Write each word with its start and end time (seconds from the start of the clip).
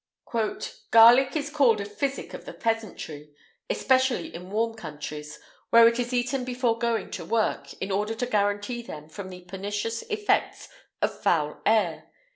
"Garlic 0.89 1.35
is 1.35 1.51
called 1.51 1.77
the 1.77 1.85
physic 1.85 2.33
of 2.33 2.45
the 2.45 2.53
peasantry, 2.53 3.35
especially 3.69 4.33
in 4.33 4.49
warm 4.49 4.73
countries, 4.73 5.39
where 5.69 5.87
it 5.87 5.99
is 5.99 6.11
eaten 6.11 6.43
before 6.43 6.79
going 6.79 7.11
to 7.11 7.23
work, 7.23 7.71
in 7.75 7.91
order 7.91 8.15
to 8.15 8.25
guarantee 8.25 8.81
them 8.81 9.07
from 9.07 9.29
the 9.29 9.41
pernicious 9.41 10.01
effects 10.09 10.69
of 11.03 11.21
foul 11.21 11.61
air. 11.67 12.09